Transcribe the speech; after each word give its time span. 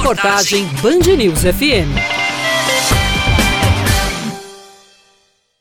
Reportagem 0.00 0.64
Band 0.80 1.14
News 1.14 1.40
FM. 1.42 1.92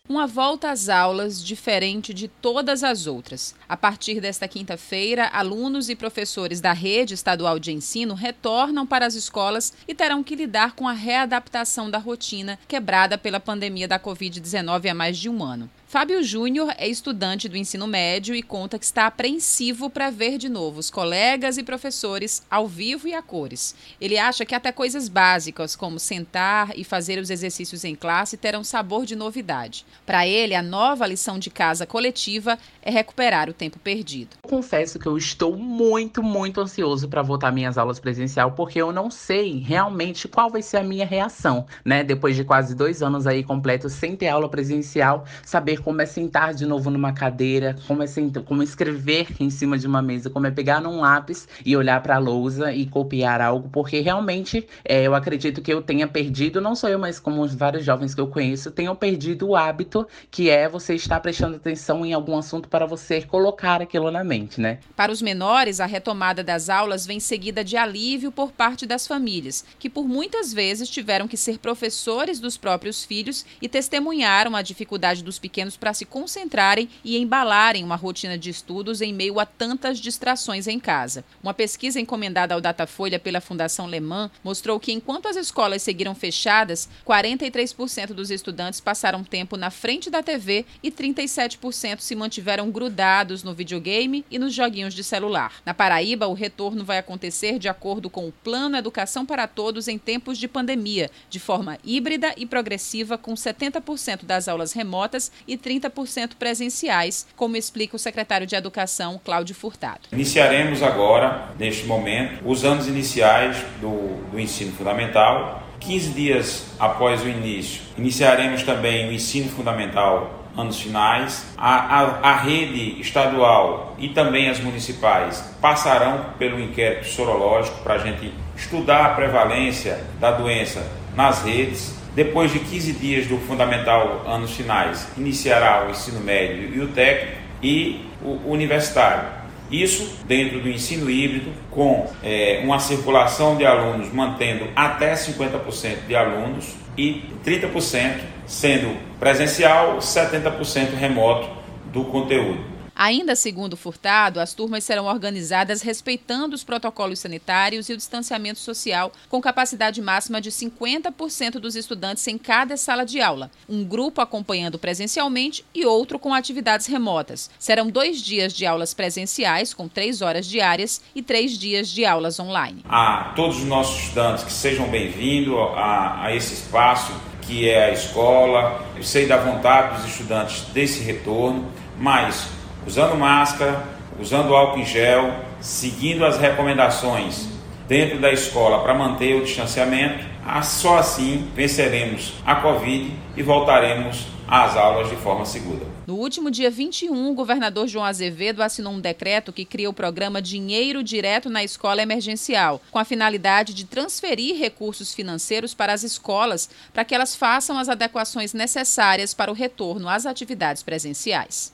uma 0.08 0.26
volta 0.26 0.72
às 0.72 0.90
aulas 0.90 1.44
diferente 1.44 2.14
de 2.14 2.28
todas 2.28 2.84
as 2.84 3.06
outras. 3.06 3.54
A 3.68 3.78
partir 3.78 4.20
desta 4.20 4.48
quinta-feira, 4.48 5.28
alunos 5.28 5.90
e 5.90 5.96
professores 5.96 6.60
da 6.60 6.74
rede 6.74 7.14
estadual 7.14 7.60
de 7.60 7.72
ensino 7.72 8.16
retornam 8.16 8.88
para 8.88 9.06
as 9.06 9.14
escolas 9.14 9.74
e 9.88 9.94
terão 9.94 10.24
que 10.24 10.36
lidar 10.36 10.74
com 10.74 10.88
a 10.88 10.94
readaptação 10.94 11.92
da 11.92 11.98
rotina 11.98 12.58
quebrada 12.68 13.18
pela 13.18 13.40
pandemia 13.40 13.88
da 13.88 14.00
Covid-19 14.00 14.90
há 14.90 14.94
mais 14.94 15.18
de 15.18 15.30
um 15.30 15.44
ano. 15.44 15.70
Fábio 15.90 16.22
Júnior 16.22 16.72
é 16.78 16.88
estudante 16.88 17.50
do 17.50 17.58
ensino 17.58 17.88
médio 17.88 18.36
e 18.36 18.44
conta 18.44 18.78
que 18.78 18.86
está 18.86 19.08
apreensivo 19.08 19.90
para 19.90 20.12
ver 20.12 20.38
de 20.38 20.48
novo 20.48 20.80
os 20.80 20.92
colegas 20.92 21.58
e 21.58 21.64
professores 21.64 22.44
ao 22.48 22.68
vivo 22.68 23.08
e 23.08 23.16
a 23.16 23.24
cores. 23.24 23.74
Ele 24.00 24.16
acha 24.16 24.46
que 24.46 24.54
até 24.54 24.72
coisas 24.72 25.10
básicas, 25.10 25.76
como 25.76 25.98
sentar 25.98 26.74
e 26.76 26.84
fazer 26.84 27.18
os 27.18 27.32
exercícios 27.32 27.84
em 27.84 27.96
classe, 27.96 28.38
terão 28.38 28.64
sabor 28.64 29.04
de 29.04 29.16
novidade. 29.16 29.84
Para 30.06 30.28
ele, 30.28 30.54
a 30.54 30.62
nova 30.62 31.08
lição 31.08 31.40
de 31.40 31.50
casa 31.50 31.88
coletiva 31.88 32.60
é 32.84 32.92
recuperar 32.92 33.50
o 33.50 33.54
tempo 33.54 33.80
perdido. 33.80 34.38
Confesso 34.44 35.00
que 35.00 35.08
eu 35.08 35.18
estou 35.18 35.58
muito, 35.58 36.22
muito 36.22 36.62
ansioso 36.62 37.10
para 37.10 37.24
voltar 37.24 37.52
minhas 37.52 37.80
aulas 37.80 38.00
presencial, 38.00 38.52
porque 38.52 38.80
eu 38.80 38.92
não 38.92 39.10
sei 39.10 39.58
realmente 39.58 40.28
qual 40.28 40.52
vai 40.52 40.62
ser 40.62 40.78
a 40.78 40.84
minha 40.84 41.06
reação, 41.08 41.66
né? 41.84 42.04
Depois 42.04 42.36
de 42.36 42.44
quase 42.44 42.76
dois 42.76 43.02
anos 43.02 43.26
aí 43.26 43.44
completos 43.44 43.94
sem 43.94 44.16
ter 44.16 44.28
aula 44.28 44.48
presencial, 44.48 45.26
saber 45.44 45.79
como 45.80 46.02
é 46.02 46.06
sentar 46.06 46.54
de 46.54 46.66
novo 46.66 46.90
numa 46.90 47.14
cadeira, 47.14 47.76
como 47.88 48.04
é, 48.04 48.08
sentar, 48.08 48.44
como 48.44 48.62
escrever 48.64 49.28
em 49.40 49.50
cima 49.50 49.78
de 49.78 49.88
uma 49.88 50.02
mesa, 50.02 50.30
como 50.30 50.48
é 50.48 50.52
pegar 50.52 50.82
num 50.82 51.00
lápis 51.02 51.48
e 51.66 51.76
olhar 51.76 52.02
para 52.02 52.16
a 52.16 52.20
lousa 52.20 52.74
e 52.74 52.86
copiar 52.86 53.42
algo, 53.42 53.70
porque 53.70 54.00
realmente 54.00 54.68
é, 54.84 55.04
eu 55.04 55.16
acredito 55.16 55.62
que 55.62 55.72
eu 55.72 55.82
tenha 55.82 56.08
perdido, 56.08 56.62
não 56.62 56.76
só 56.76 56.90
eu, 56.90 57.00
mas 57.00 57.20
como 57.20 57.48
vários 57.48 57.86
jovens 57.86 58.14
que 58.14 58.22
eu 58.22 58.28
conheço, 58.28 58.72
tenham 58.72 58.96
perdido 58.96 59.48
o 59.48 59.56
hábito 59.56 60.08
que 60.30 60.50
é 60.50 60.68
você 60.68 60.96
estar 60.96 61.20
prestando 61.20 61.56
atenção 61.56 62.06
em 62.06 62.14
algum 62.14 62.38
assunto 62.38 62.68
para 62.70 62.86
você 62.86 63.22
colocar 63.22 63.82
aquilo 63.82 64.12
na 64.12 64.24
mente, 64.24 64.60
né? 64.60 64.80
Para 64.96 65.12
os 65.12 65.22
menores, 65.22 65.80
a 65.80 65.86
retomada 65.86 66.44
das 66.44 66.70
aulas 66.70 67.06
vem 67.06 67.20
seguida 67.20 67.64
de 67.64 67.78
alívio 67.78 68.32
por 68.32 68.52
parte 68.52 68.86
das 68.86 69.08
famílias, 69.08 69.66
que 69.78 69.90
por 69.90 70.08
muitas 70.08 70.54
vezes 70.54 70.90
tiveram 70.90 71.28
que 71.28 71.38
ser 71.38 71.60
professores 71.60 72.40
dos 72.40 72.58
próprios 72.58 73.04
filhos 73.04 73.46
e 73.62 73.68
testemunharam 73.68 74.56
a 74.56 74.62
dificuldade 74.62 75.24
dos 75.24 75.40
pequenos 75.40 75.69
para 75.78 75.94
se 75.94 76.06
concentrarem 76.06 76.90
e 77.04 77.18
embalarem 77.18 77.84
uma 77.84 77.96
rotina 77.96 78.38
de 78.38 78.50
estudos 78.50 79.02
em 79.02 79.14
meio 79.14 79.40
a 79.40 79.46
tantas 79.46 80.00
distrações 80.00 80.68
em 80.68 80.80
casa. 80.80 81.24
Uma 81.42 81.54
pesquisa 81.54 82.00
encomendada 82.00 82.54
ao 82.54 82.62
Datafolha 82.62 83.20
pela 83.20 83.42
Fundação 83.42 83.86
Leman 83.86 84.32
mostrou 84.44 84.80
que 84.80 84.92
enquanto 84.92 85.28
as 85.28 85.36
escolas 85.36 85.82
seguiram 85.82 86.16
fechadas, 86.16 86.90
43% 87.06 88.14
dos 88.14 88.32
estudantes 88.32 88.80
passaram 88.80 89.24
tempo 89.24 89.58
na 89.58 89.70
frente 89.70 90.10
da 90.10 90.24
TV 90.24 90.66
e 90.82 90.92
37% 90.92 92.00
se 92.00 92.16
mantiveram 92.16 92.70
grudados 92.72 93.44
no 93.44 93.54
videogame 93.54 94.26
e 94.30 94.40
nos 94.40 94.54
joguinhos 94.54 94.94
de 94.94 95.04
celular. 95.04 95.54
Na 95.66 95.74
Paraíba, 95.74 96.28
o 96.28 96.34
retorno 96.34 96.86
vai 96.86 96.98
acontecer 96.98 97.60
de 97.60 97.68
acordo 97.68 98.10
com 98.10 98.28
o 98.28 98.32
Plano 98.32 98.78
Educação 98.78 99.26
para 99.26 99.48
Todos 99.48 99.88
em 99.88 99.98
tempos 99.98 100.38
de 100.38 100.48
pandemia, 100.48 101.10
de 101.30 101.40
forma 101.40 101.78
híbrida 101.84 102.34
e 102.38 102.46
progressiva, 102.46 103.18
com 103.18 103.34
70% 103.34 104.26
das 104.26 104.48
aulas 104.48 104.74
remotas 104.74 105.32
e 105.48 105.58
30% 105.60 106.32
presenciais, 106.40 107.28
como 107.36 107.56
explica 107.56 107.96
o 107.96 108.00
secretário 108.00 108.48
de 108.48 108.56
Educação, 108.56 109.20
Cláudio 109.24 109.54
Furtado. 109.54 110.02
Iniciaremos 110.12 110.82
agora, 110.82 111.50
neste 111.60 111.86
momento, 111.86 112.42
os 112.46 112.64
anos 112.64 112.88
iniciais 112.88 113.58
do, 113.82 114.30
do 114.32 114.40
ensino 114.40 114.72
fundamental. 114.72 115.64
15 115.80 116.10
dias 116.10 116.66
após 116.78 117.24
o 117.24 117.28
início, 117.30 117.82
iniciaremos 117.98 118.64
também 118.64 119.08
o 119.08 119.14
ensino 119.14 119.50
fundamental 119.50 120.39
anos 120.60 120.80
finais. 120.80 121.46
A, 121.58 122.02
a, 122.02 122.32
a, 122.32 122.36
rede 122.38 123.00
estadual 123.00 123.96
e 123.98 124.10
também 124.10 124.50
as 124.50 124.60
municipais 124.60 125.42
passarão 125.62 126.26
pelo 126.38 126.60
inquérito 126.60 127.08
sorológico 127.08 127.80
para 127.84 127.96
a 127.96 127.98
gente 128.00 128.34
estudar 128.56 129.06
a 129.06 129.10
prevalência 129.10 130.04
da 130.20 130.32
doença 130.32 130.86
nas 131.16 131.44
redes 131.44 132.00
depois 132.16 132.52
de 132.52 132.60
15 132.60 132.94
dias 132.94 133.28
do 133.28 133.38
fundamental 133.38 134.24
anos 134.28 134.52
finais, 134.52 135.08
iniciará 135.16 135.86
o 135.86 135.92
ensino 135.92 136.20
médio 136.20 136.76
e 136.76 136.82
o 136.82 136.88
técnico 136.90 137.38
e 137.62 138.06
o 138.22 138.52
universitário. 138.52 139.39
Isso 139.72 140.18
dentro 140.26 140.60
do 140.60 140.70
ensino 140.70 141.10
híbrido, 141.10 141.52
com 141.70 142.12
é, 142.24 142.62
uma 142.64 142.80
circulação 142.80 143.56
de 143.56 143.66
alunos 143.66 144.12
mantendo 144.12 144.68
até 144.76 145.14
50% 145.14 146.08
de 146.08 146.16
alunos 146.16 146.76
e 146.98 147.24
30% 147.46 148.20
sendo 148.48 148.98
presencial, 149.20 149.98
70% 149.98 150.96
remoto 150.96 151.50
do 151.94 152.04
conteúdo. 152.06 152.79
Ainda 153.02 153.34
segundo 153.34 153.78
Furtado, 153.78 154.42
as 154.42 154.54
turmas 154.54 154.84
serão 154.84 155.06
organizadas 155.06 155.82
respeitando 155.82 156.54
os 156.54 156.66
protocolos 156.66 157.20
sanitários 157.20 157.88
e 157.88 157.94
o 157.94 157.96
distanciamento 157.96 158.60
social, 158.60 159.14
com 159.30 159.40
capacidade 159.40 160.02
máxima 160.02 160.42
de 160.42 160.52
50% 160.52 161.52
dos 161.60 161.78
estudantes 161.78 162.28
em 162.28 162.38
cada 162.38 162.76
sala 162.76 163.06
de 163.06 163.22
aula, 163.22 163.50
um 163.70 163.86
grupo 163.86 164.20
acompanhando 164.20 164.78
presencialmente 164.78 165.64
e 165.74 165.86
outro 165.86 166.20
com 166.20 166.34
atividades 166.34 166.88
remotas. 166.88 167.50
Serão 167.58 167.90
dois 167.90 168.22
dias 168.22 168.52
de 168.52 168.66
aulas 168.66 168.94
presenciais, 168.94 169.74
com 169.74 169.88
três 169.88 170.22
horas 170.22 170.46
diárias, 170.46 171.02
e 171.16 171.24
três 171.24 171.58
dias 171.58 171.88
de 171.88 172.04
aulas 172.04 172.38
online. 172.38 172.84
A 172.90 173.32
todos 173.34 173.60
os 173.60 173.64
nossos 173.64 173.98
estudantes 174.04 174.44
que 174.44 174.52
sejam 174.52 174.90
bem-vindos 174.90 175.56
a, 175.78 176.26
a 176.26 176.36
esse 176.36 176.54
espaço 176.54 177.14
que 177.44 177.70
é 177.70 177.86
a 177.86 177.94
escola. 177.94 178.86
Eu 178.98 179.04
sei 179.04 179.26
da 179.26 179.38
vontade 179.38 180.02
dos 180.02 180.12
estudantes 180.12 180.64
desse 180.74 181.00
retorno, 181.00 181.66
mas 181.98 182.59
usando 182.90 183.16
máscara, 183.16 183.84
usando 184.20 184.56
álcool 184.56 184.80
em 184.80 184.86
gel, 184.86 185.32
seguindo 185.62 186.26
as 186.26 186.40
recomendações 186.40 187.48
dentro 187.88 188.20
da 188.20 188.32
escola 188.32 188.82
para 188.82 188.96
manter 188.96 189.36
o 189.36 189.44
distanciamento, 189.44 190.26
só 190.64 190.98
assim 190.98 191.48
venceremos 191.56 192.34
a 192.44 192.56
Covid 192.56 193.12
e 193.38 193.44
voltaremos 193.44 194.26
às 194.48 194.76
aulas 194.76 195.08
de 195.08 195.16
forma 195.18 195.46
segura. 195.46 195.86
No 196.08 196.16
último 196.16 196.50
dia 196.50 196.72
21, 196.72 197.30
o 197.30 197.36
governador 197.36 197.88
João 197.88 198.04
Azevedo 198.04 198.64
assinou 198.64 198.94
um 198.94 199.00
decreto 199.00 199.54
que 199.54 199.64
cria 199.64 199.88
o 199.88 199.94
programa 199.94 200.42
Dinheiro 200.42 201.04
Direto 201.04 201.52
na 201.52 201.64
Escola 201.64 202.02
Emergencial, 202.02 202.82
com 202.90 202.98
a 202.98 203.06
finalidade 203.06 203.76
de 203.76 203.86
transferir 203.86 204.58
recursos 204.58 205.14
financeiros 205.14 205.76
para 205.76 205.94
as 205.94 206.02
escolas 206.02 206.68
para 206.92 207.06
que 207.06 207.14
elas 207.14 207.36
façam 207.36 207.78
as 207.78 207.88
adequações 207.88 208.52
necessárias 208.52 209.36
para 209.36 209.52
o 209.52 209.54
retorno 209.54 210.10
às 210.10 210.26
atividades 210.26 210.82
presenciais. 210.82 211.68